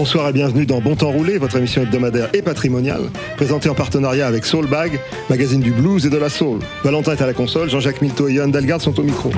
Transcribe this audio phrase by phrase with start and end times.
[0.00, 3.02] Bonsoir et bienvenue dans Bon Temps Roulé, votre émission hebdomadaire et patrimoniale,
[3.36, 4.98] présentée en partenariat avec Soulbag,
[5.28, 6.60] magazine du blues et de la soul.
[6.82, 9.30] Valentin est à la console, Jean-Jacques Milto et Johan Delgarde sont au micro.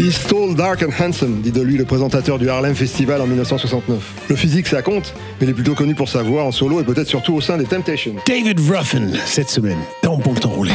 [0.00, 4.02] He's tall, dark and handsome, dit de lui le présentateur du Harlem Festival en 1969.
[4.28, 6.84] Le physique, ça compte, mais il est plutôt connu pour sa voix en solo et
[6.84, 8.16] peut-être surtout au sein des Temptations.
[8.26, 10.72] David Ruffin, cette semaine, dans Bon Temps Roulé.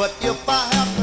[0.00, 0.99] But if I have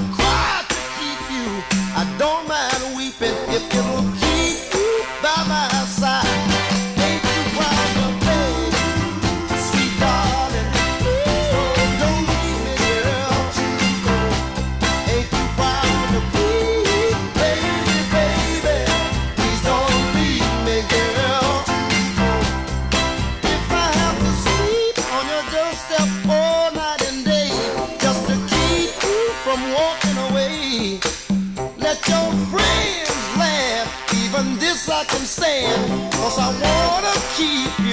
[36.27, 37.86] cause I wanna keep you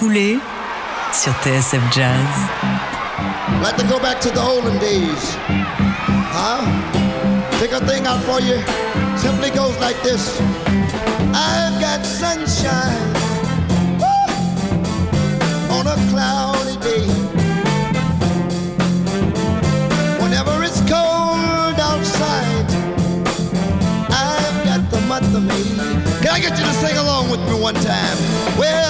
[0.00, 0.08] Bon
[1.12, 2.26] sur TSF Jazz.
[3.62, 5.36] Like to go back to the olden days.
[6.32, 6.64] Huh?
[7.60, 8.56] Pick a thing out for you.
[9.18, 10.40] Simply goes like this.
[11.34, 13.12] I've got sunshine
[15.68, 17.06] on a cloudy day.
[20.22, 22.70] Whenever it's cold outside,
[24.08, 25.62] I've got the month of May.
[26.22, 28.16] Can I get you to sing along with me one time?
[28.56, 28.81] Well,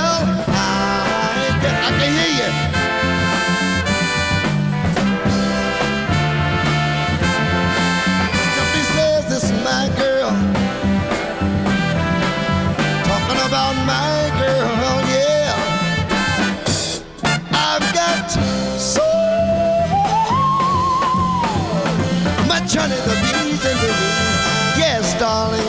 [22.74, 24.78] honey, the bees and the bees.
[24.80, 25.60] Yes, darling.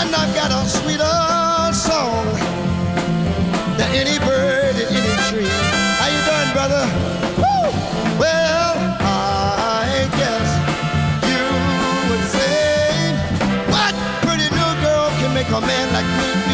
[0.00, 1.18] And I've got a sweeter
[1.74, 2.24] song
[3.76, 5.52] than any bird in any tree.
[6.00, 6.84] How you doing, brother?
[7.36, 7.68] Woo!
[8.16, 10.48] Well, I guess
[11.28, 11.44] you
[12.08, 13.12] would say,
[13.68, 13.92] what
[14.24, 16.47] pretty new girl can make a man like me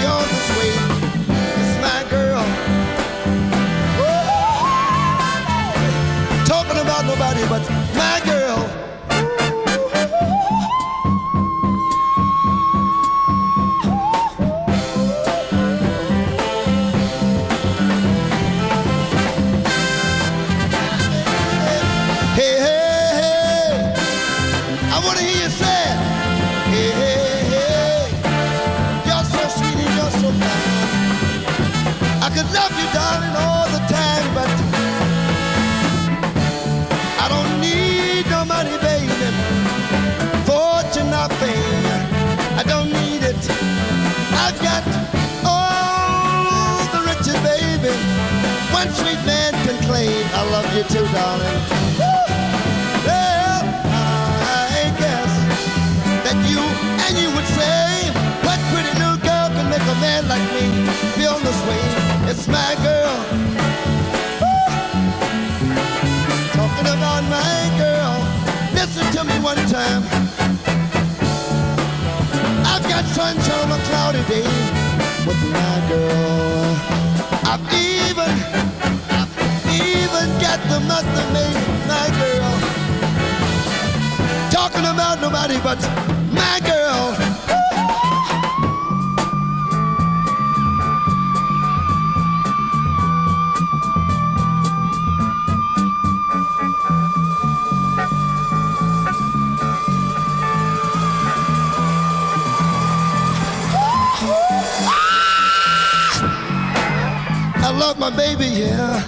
[108.11, 109.03] my baby, yeah.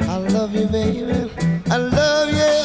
[0.00, 1.30] I love you, baby.
[1.70, 2.56] I love you.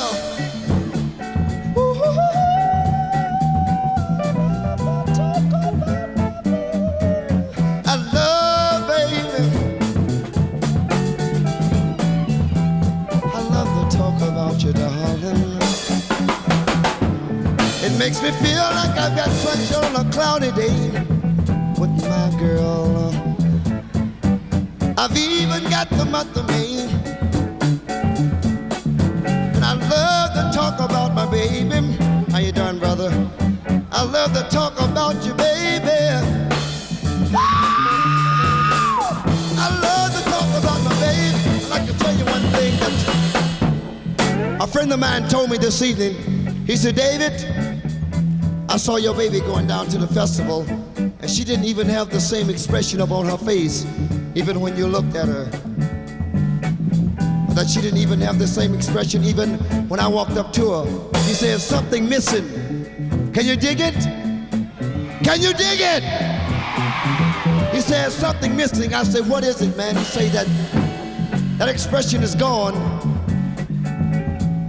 [7.86, 9.44] I love, baby.
[13.32, 15.60] I love talk about you, darling.
[17.86, 20.83] It makes me feel like I've got sunshine on a cloudy day
[45.64, 46.14] this evening.
[46.66, 47.32] He said, David,
[48.68, 50.64] I saw your baby going down to the festival,
[50.98, 53.86] and she didn't even have the same expression upon her face,
[54.36, 55.46] even when you looked at her.
[57.56, 59.52] That she didn't even have the same expression, even
[59.88, 61.20] when I walked up to her.
[61.20, 62.46] He said, Something missing.
[63.32, 63.96] Can you dig it?
[65.24, 66.04] Can you dig it?
[67.74, 68.94] He said, Something missing.
[68.94, 69.96] I said, What is it, man?
[69.96, 73.23] He said, That, that expression is gone.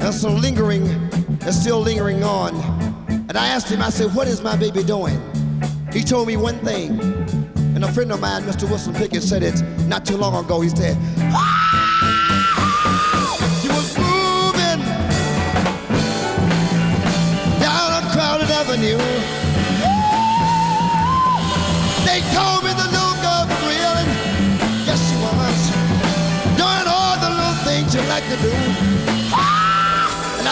[0.04, 0.82] That's so lingering,
[1.40, 2.54] it's still lingering on.
[3.08, 5.18] And I asked him, I said, What is my baby doing?
[5.94, 7.00] He told me one thing.
[7.74, 8.68] And a friend of mine, Mr.
[8.68, 9.58] Wilson Pickett, said it
[9.88, 10.60] not too long ago.
[10.60, 10.94] He said,
[13.62, 14.84] She was moving
[17.64, 19.00] down a crowded avenue.
[22.04, 24.10] They told me the was real, and
[24.84, 25.60] yes, she was.
[26.60, 28.94] Doing all the little things you like to do.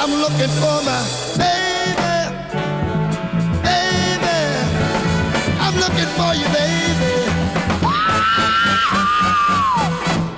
[0.05, 1.01] I'm looking for my
[1.39, 2.35] baby,
[3.63, 4.39] baby.
[5.61, 7.15] I'm looking for you, baby.
[7.85, 8.67] Ah!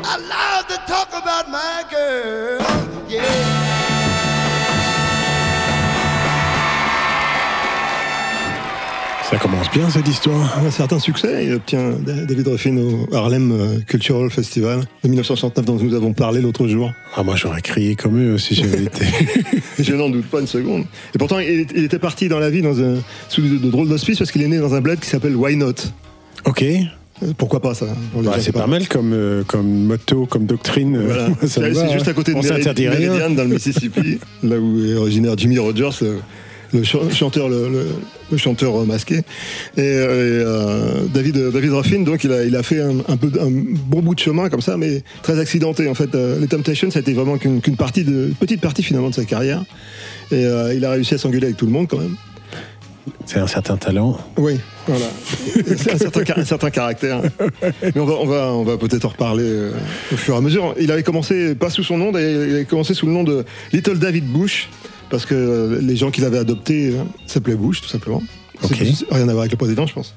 [0.05, 2.61] I love to talk about my girl,
[9.74, 10.58] bien cette histoire.
[10.64, 15.74] Un certain succès, il obtient David Ruffin au Harlem euh, Cultural Festival de 1969 dont
[15.76, 16.93] nous avons parlé l'autre jour.
[17.16, 19.04] Ah, moi j'aurais crié comme eux si j'avais été.
[19.78, 20.84] Je n'en doute pas une seconde.
[21.14, 22.96] Et pourtant, il, il était parti dans la vie dans un,
[23.28, 25.56] sous de, de drôles d'auspices parce qu'il est né dans un bled qui s'appelle Why
[25.56, 25.74] Not.
[26.44, 26.62] ok.
[27.22, 31.00] Euh, Pourquoi pas ça Bah, c'est pas mal comme, euh, comme motto, comme doctrine.
[31.00, 31.28] Voilà.
[31.46, 32.10] C'est juste hein.
[32.10, 32.90] à côté de Meri- rien.
[32.90, 35.90] Meridian, dans le Mississippi, là où est originaire Jimmy Rogers,
[36.74, 37.86] le ch- chanteur, le, le-
[38.31, 39.16] le chanteur masqué.
[39.16, 39.22] Et,
[39.78, 44.00] euh, David, David Ruffin, donc, il a, il a fait un, un peu, un bon
[44.00, 45.88] bout de chemin comme ça, mais très accidenté.
[45.88, 49.10] En fait, euh, les Temptations, ça a été vraiment qu'une partie de, petite partie finalement
[49.10, 49.62] de sa carrière.
[50.32, 52.16] Et euh, il a réussi à s'engueuler avec tout le monde quand même.
[53.26, 54.19] C'est un certain talent.
[54.38, 55.04] Oui, voilà.
[55.76, 57.20] C'est un certain, un certain caractère.
[57.82, 59.72] Mais on va, on va, on va peut-être en reparler euh,
[60.10, 60.74] au fur et à mesure.
[60.81, 63.98] Il avait commencé, pas sous son nom, il avait commencé sous le nom de Little
[63.98, 64.70] David Bush,
[65.11, 68.23] parce que euh, les gens qu'il avait adoptés euh, s'appelaient Bush, tout simplement.
[69.11, 70.15] Rien à voir avec le président, je pense.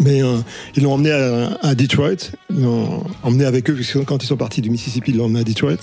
[0.00, 0.38] Mais euh,
[0.76, 4.36] ils l'ont emmené à, à Detroit, ils l'ont emmené avec eux, puisque quand ils sont
[4.36, 5.76] partis du Mississippi, ils l'ont emmené à Detroit.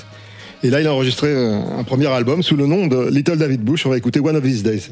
[0.64, 3.86] Et là, il a enregistré un premier album sous le nom de Little David Bush.
[3.86, 4.90] On va écouter One of These Days.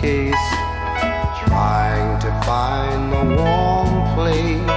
[0.00, 0.34] Suitcase,
[1.46, 4.69] trying to find a warm place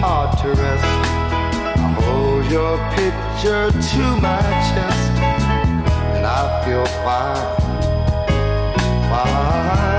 [0.00, 5.10] hard to rest, I hold your picture to my chest,
[6.14, 7.46] and I feel fine,
[9.10, 9.95] fine.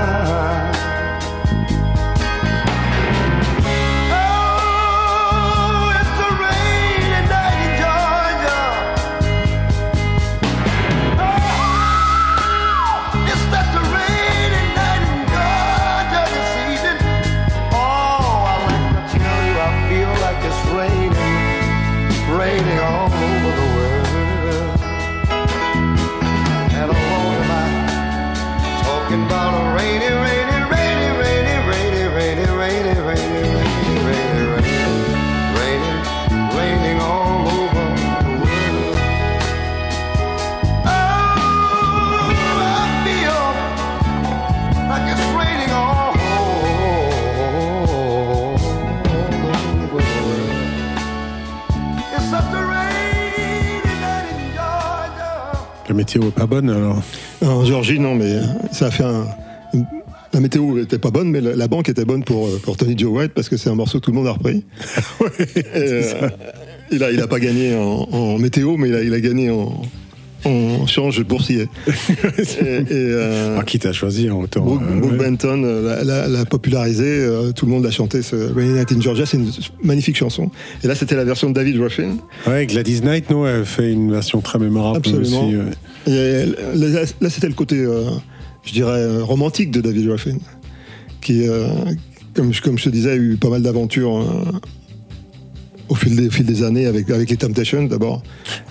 [56.08, 57.02] Météo est pas bonne alors.
[57.42, 58.40] En Géorgie, non, mais
[58.72, 59.26] ça a fait un.
[60.32, 63.12] La météo était pas bonne, mais la, la banque était bonne pour, pour Tony Joe
[63.12, 64.64] White parce que c'est un morceau que tout le monde a repris.
[65.54, 66.28] Et, euh,
[66.90, 69.50] il, a, il a pas gagné en, en météo, mais il a, il a gagné
[69.50, 69.82] en,
[70.44, 71.68] en change boursier.
[71.88, 74.60] et, et, euh, Ah, qui t'a choisi en autant.
[74.64, 75.18] Brooke, euh, Brooke ouais.
[75.18, 78.92] Benton euh, l'a- l'a l'a popularisé, euh, tout le monde l'a chanté, ce Rainy Night
[78.92, 79.50] in Georgia, c'est une
[79.82, 80.50] magnifique chanson.
[80.84, 82.16] Et là, c'était la version de David Ruffin.
[82.46, 85.46] Ouais, Gladys Knight, non, elle fait une version très mémorable Absolument.
[85.46, 85.56] aussi.
[85.56, 86.12] ouais.
[86.12, 86.46] Et
[86.76, 87.84] là, là, c'était le côté,
[88.64, 90.36] je dirais, romantique de David Ruffin,
[91.20, 91.44] qui,
[92.34, 94.24] comme, je- comme je te disais, a eu pas mal d'aventures
[95.88, 98.22] au fil des, au fil des années avec, avec les Temptations d'abord.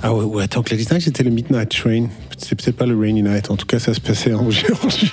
[0.04, 2.08] Ah ouais, ouais, attends, Gladys Knight, c'était le Midnight Train.
[2.38, 3.50] C'est peut-être pas le Rainy Night.
[3.50, 5.12] En tout cas, ça se passait en Géorgie.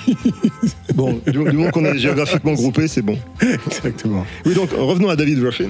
[0.93, 3.17] Bon, du, du moment qu'on est géographiquement groupé, c'est bon.
[3.67, 4.25] Exactement.
[4.45, 5.69] Oui, donc revenons à David Ruffin,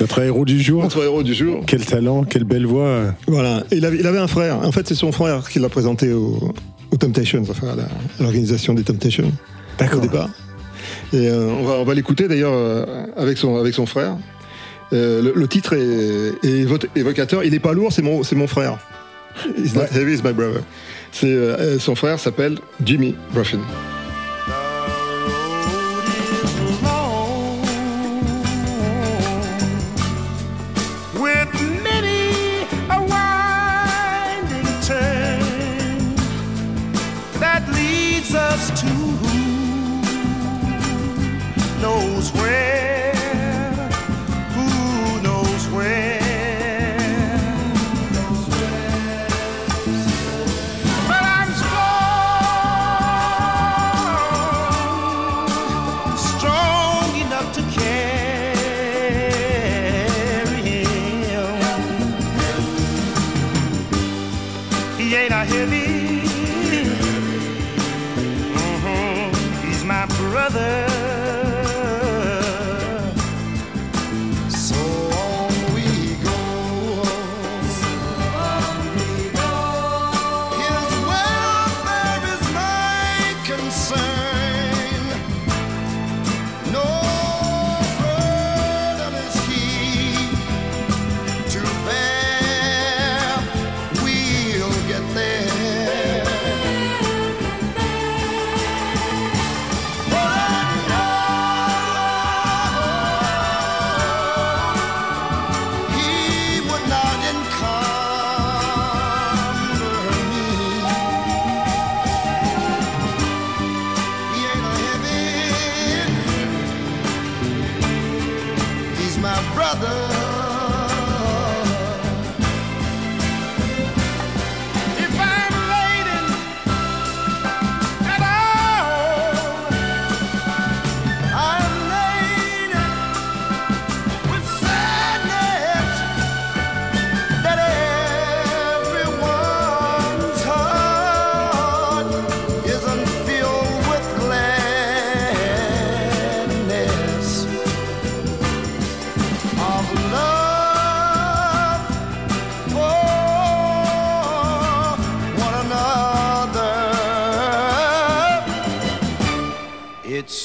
[0.00, 0.82] Notre héros du jour.
[0.82, 1.64] notre héros du jour.
[1.66, 3.14] Quel talent, quelle belle voix.
[3.26, 4.58] Voilà, il avait, il avait un frère.
[4.60, 6.52] En fait, c'est son frère qui l'a présenté au-
[6.92, 10.00] aux Temptations, enfin à l'organisation des Temptations au D'accord.
[10.00, 10.28] départ.
[11.12, 12.84] Et euh, on va, on va l'écouter d'ailleurs euh,
[13.16, 14.16] avec, son, avec son frère.
[14.92, 17.44] Euh, le, le titre est, est évo- évocateur.
[17.44, 18.78] Il est pas lourd, c'est mon, c'est mon frère.
[19.56, 20.62] It's not heavy, it's my brother.
[21.12, 23.60] C'est, euh, son frère s'appelle Jimmy Ruffin.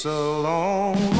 [0.06, 1.14] It's a long, long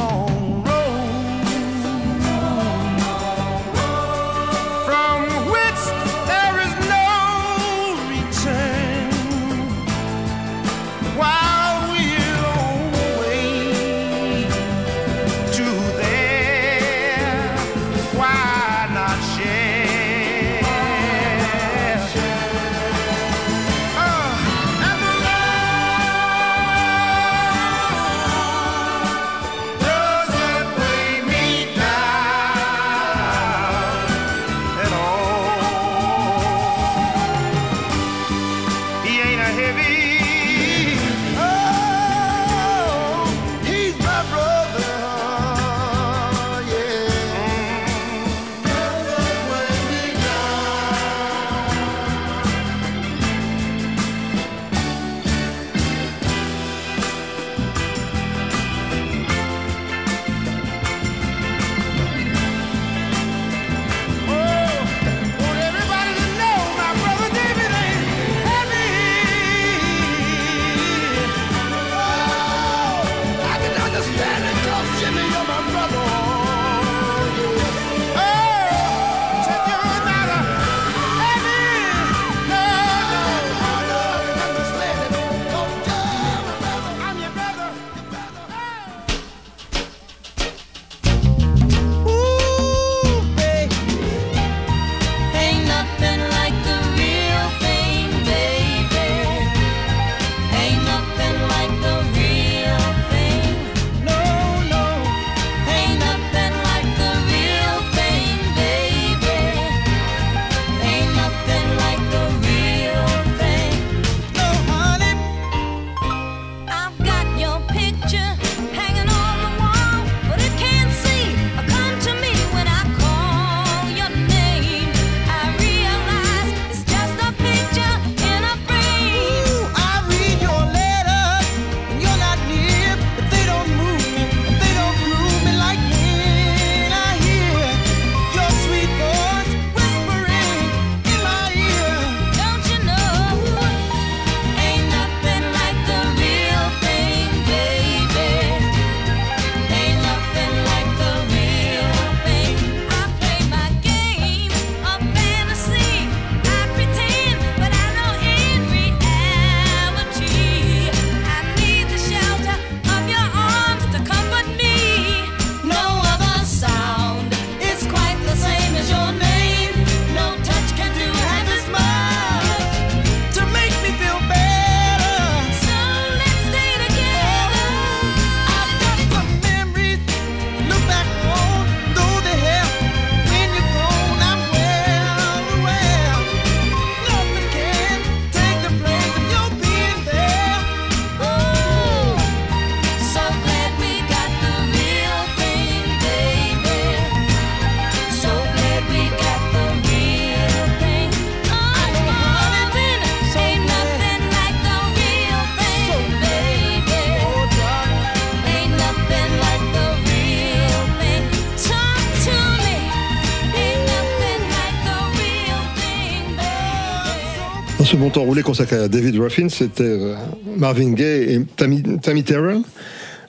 [218.20, 220.14] ce roulé consacré à David Ruffin, c'était euh,
[220.56, 222.58] Marvin Gaye et Tammy, Tammy Terrell.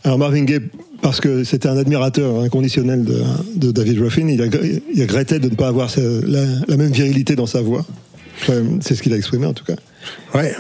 [0.04, 0.62] Alors Marvin Gaye,
[1.02, 3.22] parce que c'était un admirateur inconditionnel de,
[3.56, 4.42] de David Ruffin, il,
[5.02, 7.86] regrettait de ne pas avoir ce- la, la même virilité dans sa voix.
[8.42, 9.76] Enfin, c'est ce qu'il a exprimé en tout cas.
[10.34, 10.54] Ouais.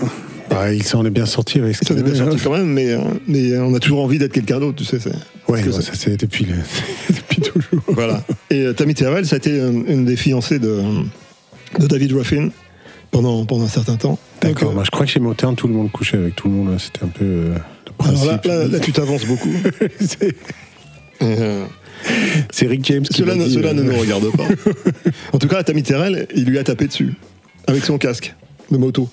[0.49, 2.99] Bah, il s'en est bien sorti avec en est bien sorti quand même, mais, euh,
[3.27, 4.99] mais on a toujours envie d'être quelqu'un d'autre, tu sais.
[4.99, 5.11] c'est-
[5.51, 6.55] Ouais, ça- c'est depuis, le...
[7.15, 7.81] depuis toujours.
[7.87, 8.23] Voilà.
[8.49, 10.81] Et euh, Tammy Terrell, ça a été euh, une des fiancées de,
[11.79, 12.49] de David Ruffin
[13.11, 14.17] pendant, pendant un certain temps.
[14.41, 16.47] D'accord, Donc, euh, moi je crois que chez Motown, tout le monde couchait avec tout
[16.47, 16.77] le monde.
[16.79, 17.55] C'était un peu euh,
[17.99, 19.49] le alors là, là, là, tu t'avances beaucoup.
[19.99, 20.35] C'est-
[21.23, 21.65] Euh,
[22.51, 24.43] c'est Rick James qui cela dit, cela euh, ne nous regarde pas.
[25.33, 27.15] en tout cas, Tammy Terrell, il lui a tapé dessus
[27.65, 28.35] avec son casque
[28.69, 29.09] de moto.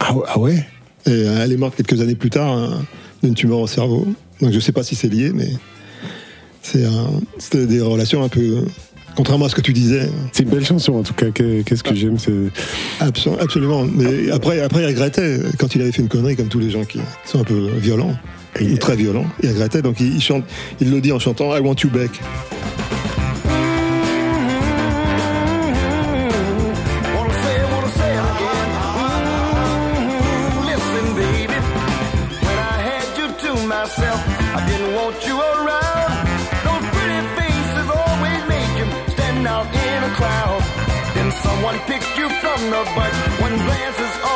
[0.00, 0.66] Ah, ouais- ah ouais?
[1.06, 2.84] Et euh, elle est morte quelques années plus tard hein,
[3.22, 4.04] d'une tumeur au cerveau.
[4.40, 5.48] Donc je sais pas si c'est lié, mais
[6.60, 8.64] c'est un- c'était des relations un peu.
[9.16, 11.30] Contrairement à ce que tu disais, C'est une belle chanson en tout cas.
[11.30, 12.18] Que- Qu'est-ce que j'aime
[13.40, 13.84] absolument.
[13.84, 16.84] Mais après, après, il regrettait quand il avait fait une connerie, comme tous les gens
[16.84, 18.14] qui sont un peu violents,
[18.60, 19.26] ou très violents.
[19.42, 20.44] Il regrettait, donc il, il chante,
[20.80, 22.10] il le dit en chantant I want you back.
[42.70, 43.40] The bunch.
[43.40, 44.35] One glance is all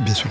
[0.00, 0.30] bien sûr.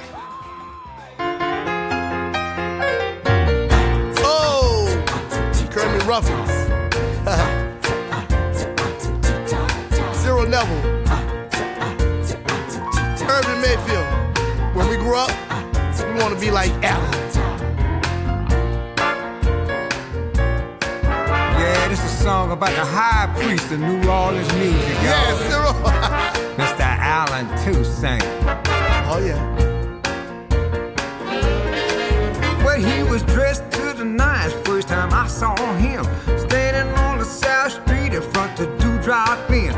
[34.94, 36.04] Time I saw him.
[36.46, 39.74] Standing on the South Street in front of Dewdrop Inn.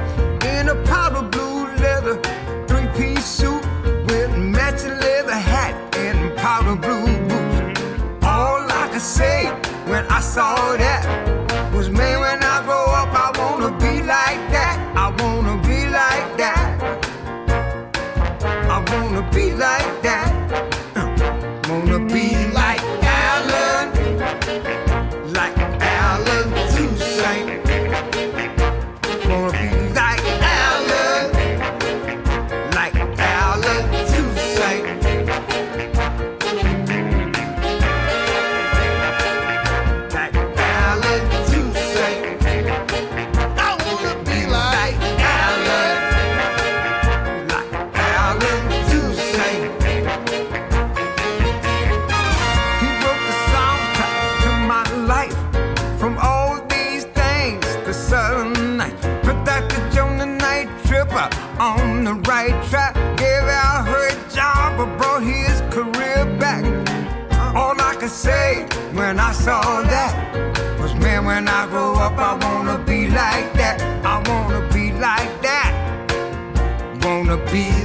[0.54, 2.16] In a powder blue leather
[2.68, 3.64] three-piece suit
[4.08, 7.82] with matching leather hat and powder blue boots.
[8.24, 9.46] All I could say
[9.92, 10.95] when I saw that
[77.56, 77.85] be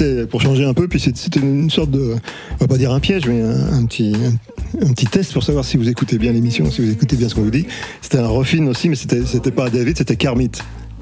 [0.00, 2.14] c'était pour changer un peu, puis c'était une sorte de,
[2.54, 5.42] on va pas dire un piège, mais un, un petit, un, un petit test pour
[5.42, 7.66] savoir si vous écoutez bien l'émission, si vous écoutez bien ce qu'on vous dit.
[8.00, 10.50] C'était un refine aussi, mais c'était c'était pas David, c'était Kermit.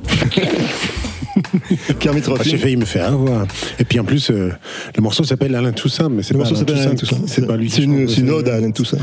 [2.01, 2.59] Kermit Ah, J'ai Ruffin.
[2.59, 3.47] failli me faire avoir.
[3.79, 4.51] Et puis en plus, euh,
[4.97, 7.23] le morceau s'appelle Alain Toussaint, mais c'est pas Alain Toussaint.
[7.27, 7.71] C'est pas lui.
[7.71, 8.99] C'est une, ode à Alain Toussaint.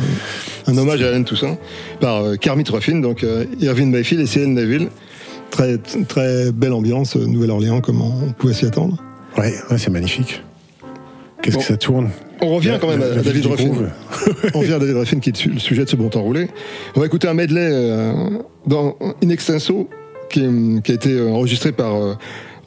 [0.67, 1.57] Un hommage à Alain Toussaint
[2.01, 4.89] par euh, Kermit Ruffin, donc euh, Irving Mayfield et Céline Neville.
[5.51, 8.97] Très, très belle ambiance, euh, Nouvelle-Orléans, comme on pouvait s'y attendre.
[9.37, 10.41] Ouais, ouais, c'est magnifique.
[11.41, 11.61] Qu'est-ce Bon.
[11.61, 12.09] que ça tourne
[12.41, 13.69] On revient quand même à David Ruffin.
[14.53, 16.47] On revient à David Ruffin qui est le sujet de ce bon temps roulé.
[16.95, 18.13] On va écouter un medley euh,
[18.65, 19.89] dans In Extenso
[20.29, 21.95] qui, a été euh, enregistré par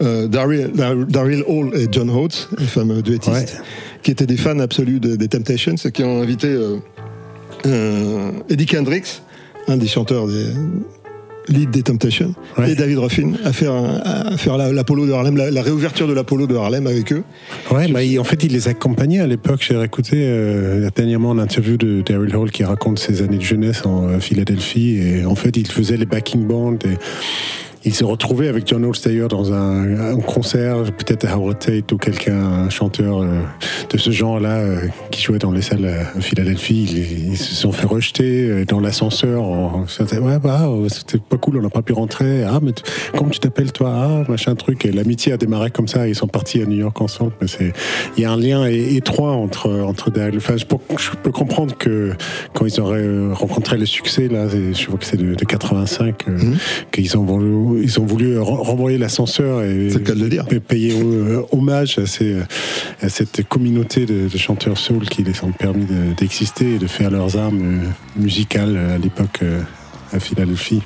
[0.01, 3.47] euh, Daryl, Dar- Daryl Hall et John Oates, les fameux duettistes, Ouais.
[4.03, 6.57] qui étaient des fans absolus de- des Temptations et qui ont invité
[8.49, 9.23] Eddie Kendricks,
[9.67, 10.45] un des chanteurs des
[11.49, 12.73] lead des Temptations, Ouais.
[12.73, 16.07] et David Ruffin à faire, un- à faire la- l'Apollo de Harlem, la, la réouverture
[16.09, 17.23] de l'Apollo de Harlem avec eux.
[17.71, 19.65] Ouais, bah, il- en fait, il les accompagnait à l'époque.
[19.67, 24.09] J'ai écouté euh, dernièrement l'interview de Daryl Hall qui raconte ses années de jeunesse en
[24.09, 24.99] euh, Philadelphie.
[24.99, 26.75] Et en fait, il faisait les backing bands.
[26.85, 26.97] Et
[27.85, 31.97] il s'est retrouvé avec John d'ailleurs dans un, un concert, peut-être à Howard Tate ou
[31.97, 33.27] quelqu'un, un chanteur euh,
[33.91, 36.87] de ce genre-là euh, qui jouait dans les salles à Philadelphie.
[36.91, 39.43] Ils, ils se sont fait rejeter euh, dans l'ascenseur.
[39.43, 42.43] en- C'était ouais, bah, euh, c'était pas cool, on n'a pas pu rentrer.
[42.45, 42.73] Ah, mais
[43.17, 43.93] comment tu t'appelles toi?
[43.95, 44.85] Ah, machin truc.
[44.85, 46.09] Et l'amitié a démarré comme ça.
[46.09, 47.33] Ils sont partis à New York ensemble.
[47.41, 47.73] Mais c'est,
[48.17, 50.11] il y a un lien étroit entre entre.
[50.37, 52.13] Enfin, je peux, je peux comprendre que
[52.55, 56.39] quand ils auraient rencontré le succès là, je vois que c'est de, de 85, euh,
[56.93, 59.89] qu'ils ont voulu, ils ont voulu ren- renvoyer l'ascenseur et,
[60.61, 60.95] payer
[61.53, 62.37] hommage à, ces,
[63.03, 66.87] à cette communauté de, de chanteurs soul qui les ont permis de- d'exister et de
[66.87, 69.61] faire leurs armes euh, musicales euh, à l'époque euh,
[70.13, 70.83] à Philadelphie.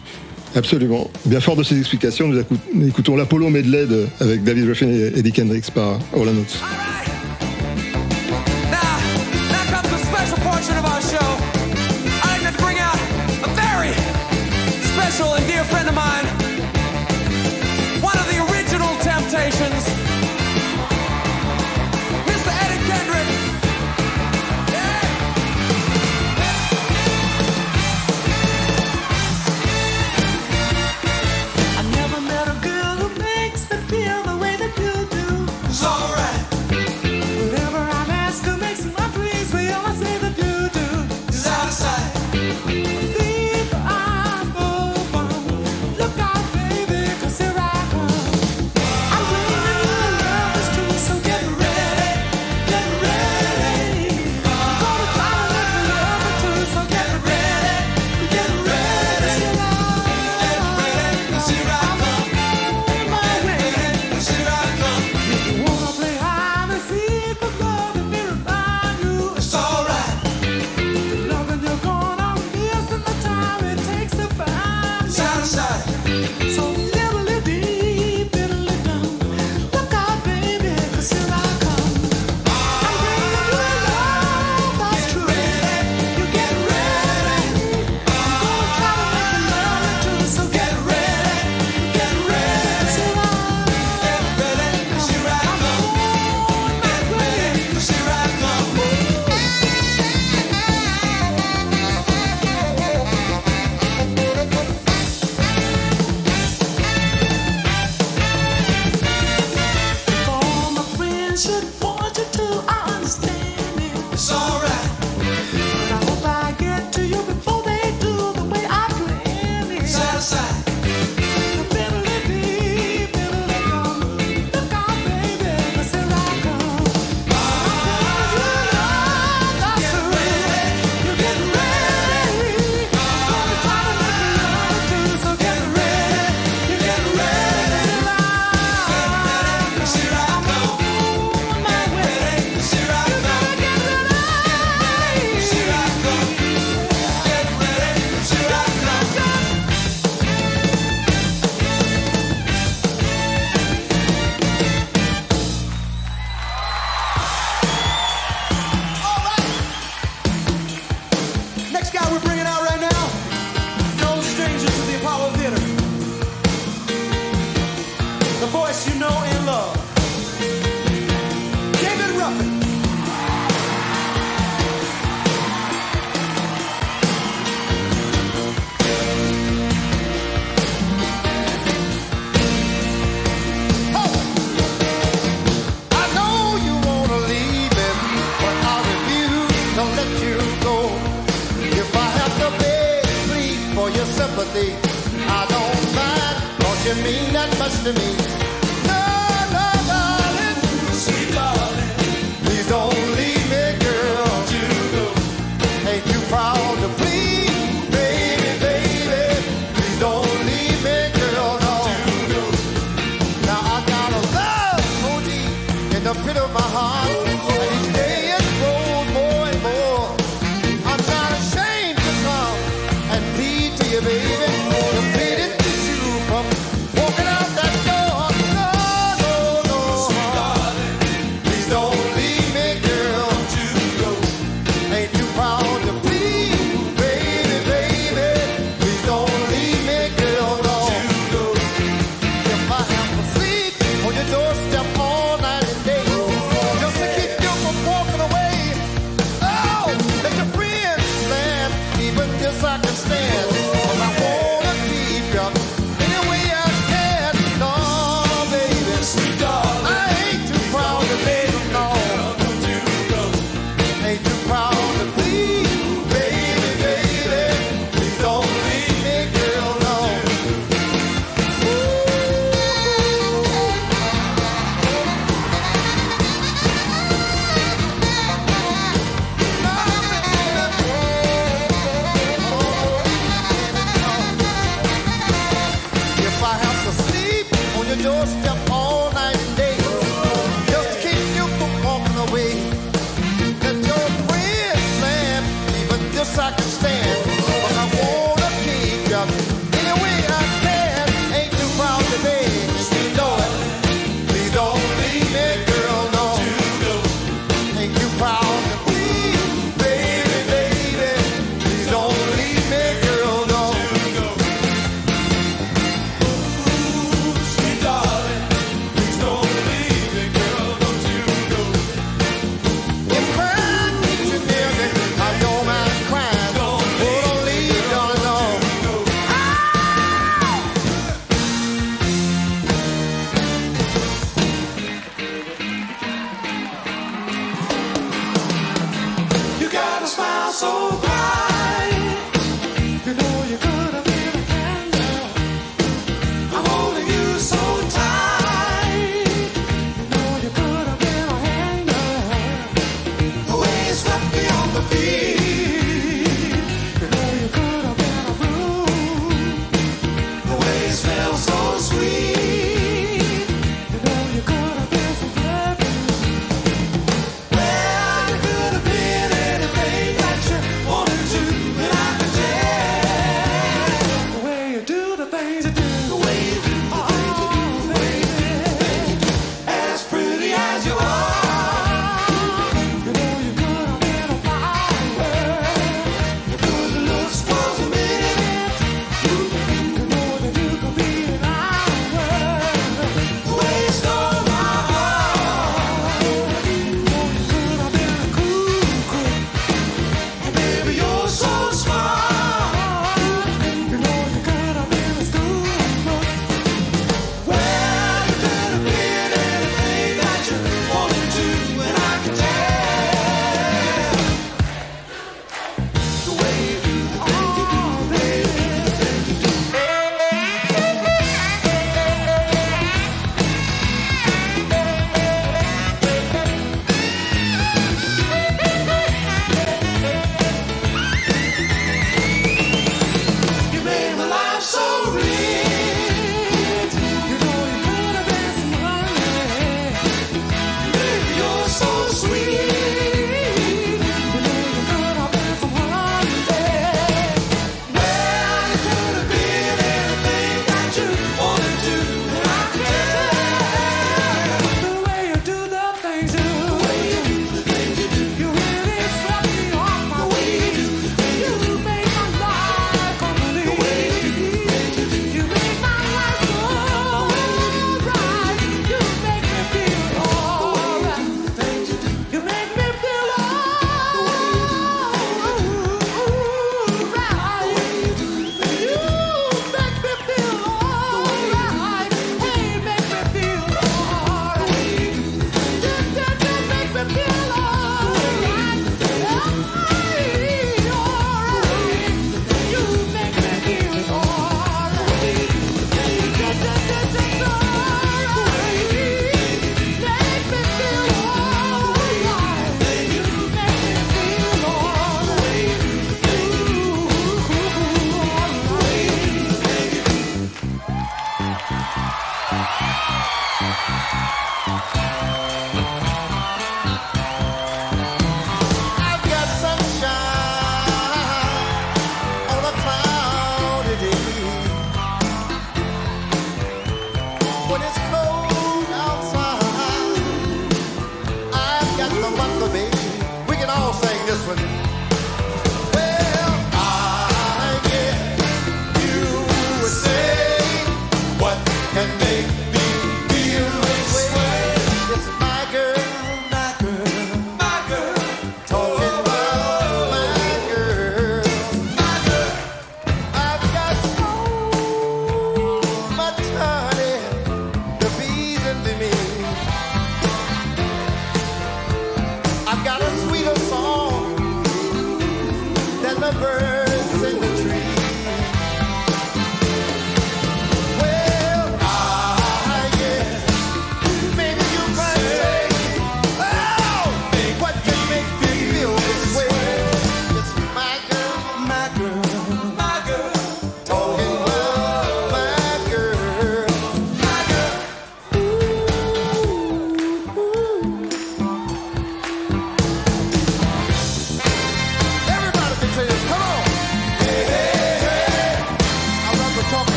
[0.55, 1.11] Absolument.
[1.25, 3.87] Bien fort de ces explications, nous écout- nous écoutons l'Apollo Medley
[4.21, 7.12] avec David Ruffin et Eddie Kendricks par All I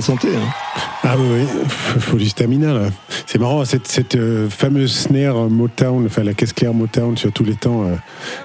[0.00, 0.28] la santé.
[0.34, 0.48] Hein.
[1.02, 2.88] Ah oui, oui, faut du stamina là.
[3.32, 7.44] C'est marrant, cette, cette euh, fameuse snare Motown, enfin la caisse claire Motown sur tous
[7.44, 7.94] les temps, euh,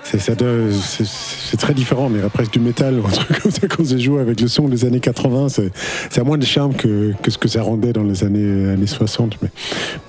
[0.04, 3.42] c'est, ça doit- c'est, c'est très différent, on dirait presque du métal ou un truc
[3.42, 5.50] comme ça quand c'est joué avec le son des années 80.
[5.50, 5.72] C'est,
[6.12, 8.86] ça a moins de charme que, que ce que ça rendait dans les années, années
[8.86, 9.40] 60.
[9.42, 9.50] Mais,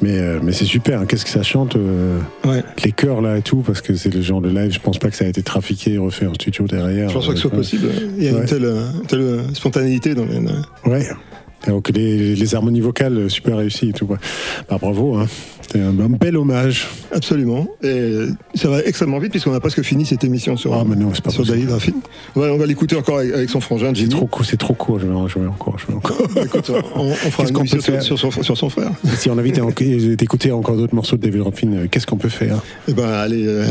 [0.03, 1.07] mais, euh, mais c'est super, hein.
[1.07, 2.63] qu'est-ce que ça chante, euh, Ouais.
[2.85, 5.09] les chœurs là et tout, parce que c'est le genre de live, je pense pas
[5.09, 7.09] que ça a été trafiqué et refait en studio derrière.
[7.09, 7.89] Je pense pas que ce soit possible.
[8.19, 8.41] Il y a Ouais.
[8.41, 8.71] une telle,
[9.09, 10.39] telle, spontanéité dans les.
[10.41, 11.09] dans- Ouais.
[11.67, 14.07] Donc les, harmonies vocales euh, super réussies et tout.
[14.07, 14.19] Bah,
[14.81, 15.27] bravo, hein.
[15.67, 16.87] C'était un, un bel hommage.
[17.13, 17.67] Absolument.
[17.83, 18.13] Et
[18.55, 21.15] ça va extrêmement vite puisqu'on n'a presque fini cette émission sur, Ah, mais non, pas
[21.31, 21.47] sur possible.
[21.59, 21.93] David Raffin.
[22.37, 25.01] On va, l'écouter encore avec, avec son frangin, C'est trop court, c'est trop court.
[25.01, 26.17] Je vais jouer encore, je vais encore.
[26.45, 28.91] Écoute, on, on fera une qu'on émission peut faire sur, sur son, sur son frère.
[29.17, 29.65] si on invite à
[30.53, 33.65] encore d'autres morceaux de David Ruffin, euh, qu'est-ce qu'on peut faire Et ben, allez, euh,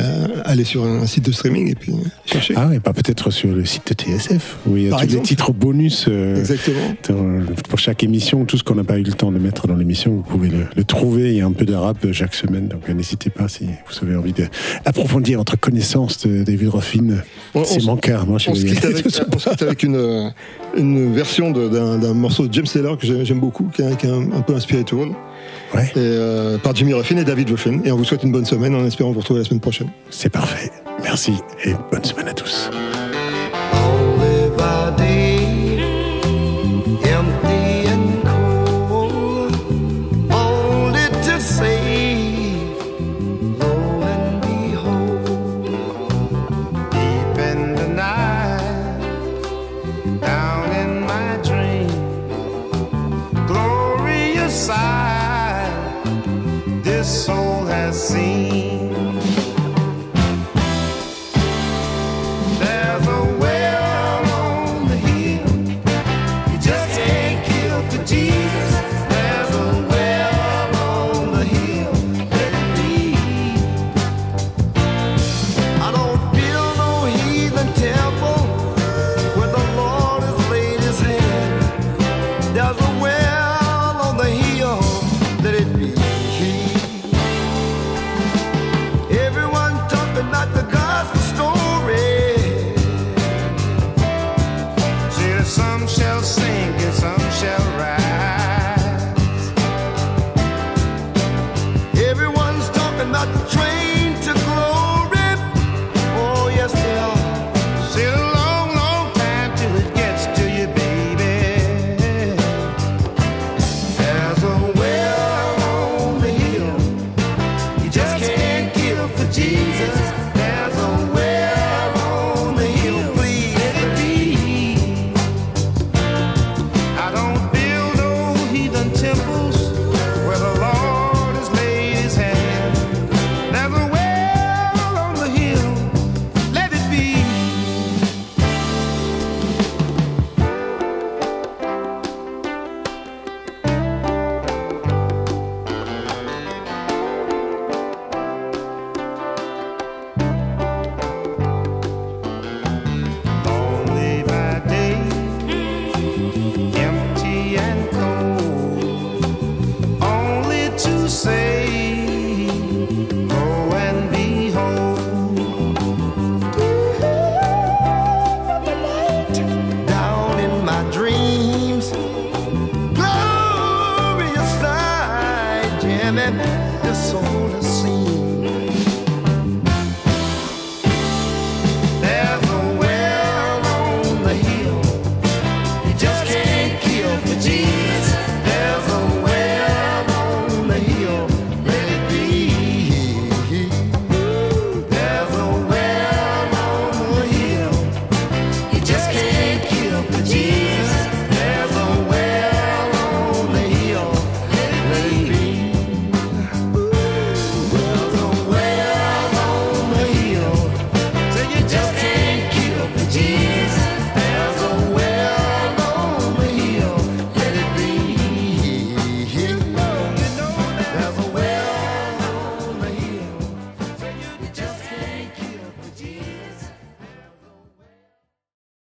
[0.66, 2.54] sur un site de streaming et puis euh, chercher.
[2.58, 5.06] Ah ouais, pas peut-être sur le site de TSF, où il y a Par tous
[5.06, 5.24] exemple.
[5.24, 6.06] les titres bonus.
[6.10, 6.96] euh, Exactement.
[7.10, 9.76] dans- pour chaque émission, tout ce qu'on n'a pas eu le temps de mettre dans
[9.76, 11.32] l'émission, vous pouvez le, le trouver.
[11.32, 11.74] Il y a un peu de
[12.12, 16.70] chaque semaine, donc euh, n'hésitez pas si vous avez envie d'approfondir votre connaissance de David
[16.70, 17.18] Ruffin.
[17.66, 19.96] C'est mon cœur, moi je On se quitte avec, tout on se quitte avec une,
[19.96, 20.30] euh,
[20.78, 24.10] une version d'un morceau de James Taylor que j'ai- j'aime beaucoup, qui est, qui est
[24.12, 25.14] un, un peu inspiré Tourne,
[25.74, 27.80] Ouais, et, euh, par Jimmy Ruffin et David Ruffin.
[27.84, 29.90] Et on vous souhaite une bonne semaine en espérant vous retrouver la semaine prochaine.
[30.10, 30.72] c'est parfait.
[31.04, 31.34] Merci
[31.66, 32.70] et bonne semaine à tous.